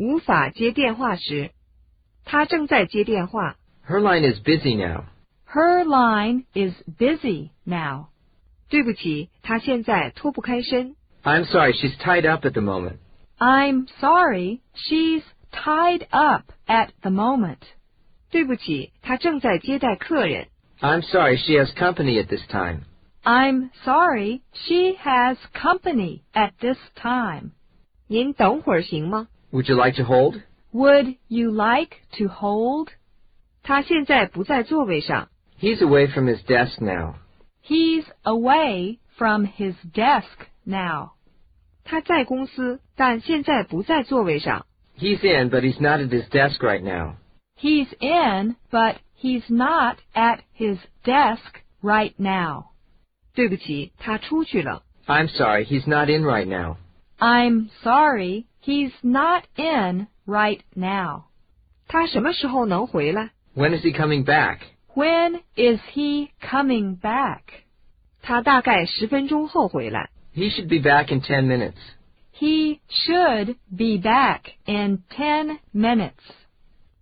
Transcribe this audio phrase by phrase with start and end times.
[0.00, 1.50] 无法接电话时，
[2.24, 3.56] 他正在接电话。
[3.88, 5.04] Her line is busy now.
[5.46, 8.08] Her line is busy now.
[8.68, 10.96] 对不起，他现在脱不开身。
[11.22, 12.98] I'm sorry, she's tied up at the moment.
[13.38, 17.58] I'm sorry, she's tied up at the moment.
[18.30, 20.48] 对不起，他正在接待客人。
[20.80, 22.82] I'm sorry, she has company at this time.
[23.22, 27.52] I'm sorry, she has company at this time.
[28.08, 29.28] 您等会儿行吗？
[29.52, 30.40] Would you like to hold?
[30.72, 32.88] Would you like to hold?
[33.62, 35.28] 他现在不在座位上。
[35.60, 37.14] He's away from his desk now.
[37.64, 41.12] He's away from his desk now.
[41.84, 44.66] 他在公司，但现在不在座位上。
[44.98, 47.16] He's in, but he's not at his desk right now.
[47.58, 52.66] He's in, but he's not at his desk right now.
[53.34, 54.82] 对不起，他出去了。
[55.06, 56.76] I'm sorry, he's not in right now.
[57.20, 61.24] I'm sorry, he's not in right now.
[61.88, 63.30] 他什么时候能回来？
[63.54, 64.58] When is he coming back?
[64.94, 67.40] When is he coming back?
[68.22, 70.10] 他大概十分钟后回来。
[70.34, 71.76] He should be back in 10 minutes.
[72.38, 76.12] He should be back in 10 minutes.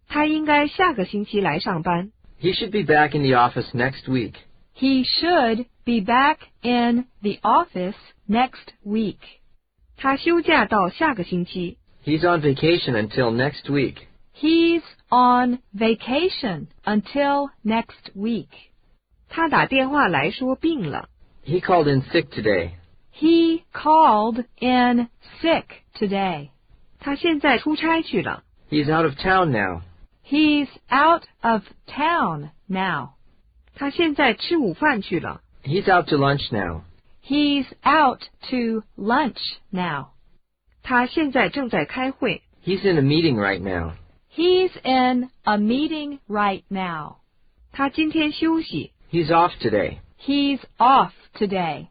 [0.07, 2.13] 他应该下个星期来上班。
[2.41, 4.35] He should be back in the office next week.
[4.77, 7.97] He should be back in the office
[8.29, 9.19] next week.
[9.99, 11.79] 他休假到下个星期。
[12.05, 14.07] He's on vacation until next week.
[14.37, 18.49] He's on vacation until next week.
[19.29, 21.09] 他打电话来说病了。
[21.47, 22.73] He called in sick today.
[23.15, 25.09] He called in
[25.41, 26.51] sick today.
[26.99, 28.43] 他现在出差去了。
[28.71, 29.83] He's out of town now.
[30.27, 33.15] He's out of town now.
[33.75, 35.41] 他现在吃午饭去了。
[35.65, 36.83] He's out to lunch now.
[37.29, 39.39] He's out to lunch
[39.71, 40.09] now.
[40.83, 42.43] 他现在正在开会。
[42.65, 43.95] He's in a meeting right now.
[44.35, 47.17] He's in a meeting right now.
[47.73, 48.93] 他今天休息。
[49.11, 49.99] He's off today.
[50.19, 51.89] He's off today.